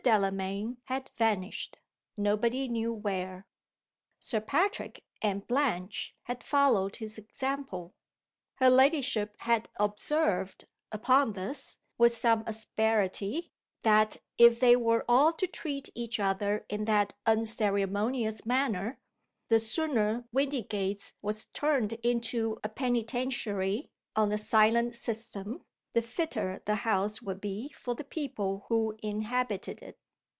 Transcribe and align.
Delamayn 0.03 0.77
had 0.85 1.09
vanished, 1.13 1.77
nobody 2.17 2.67
knew 2.67 2.91
where. 2.91 3.45
Sir 4.19 4.41
Patrick 4.41 5.03
and 5.21 5.45
Blanche 5.45 6.15
had 6.23 6.43
followed 6.43 6.95
his 6.95 7.19
example. 7.19 7.93
Her 8.55 8.71
ladyship 8.71 9.35
had 9.41 9.69
observed, 9.75 10.65
upon 10.91 11.33
this, 11.33 11.77
with 11.99 12.15
some 12.17 12.43
asperity, 12.47 13.51
that 13.83 14.17
if 14.39 14.59
they 14.59 14.75
were 14.75 15.05
all 15.07 15.33
to 15.33 15.45
treat 15.45 15.89
each 15.93 16.19
other 16.19 16.65
in 16.67 16.85
that 16.85 17.13
unceremonious 17.27 18.43
manner, 18.43 18.97
the 19.49 19.59
sooner 19.59 20.25
Windygates 20.33 21.13
was 21.21 21.45
turned 21.53 21.93
into 22.01 22.59
a 22.63 22.69
Penitentiary, 22.69 23.91
on 24.15 24.29
the 24.29 24.39
silent 24.39 24.95
system, 24.95 25.63
the 25.93 26.01
fitter 26.01 26.61
the 26.67 26.75
house 26.75 27.21
would 27.21 27.41
be 27.41 27.67
for 27.77 27.95
the 27.95 28.03
people 28.05 28.63
who 28.69 28.95
inhabited 29.03 29.81
it. 29.81 29.97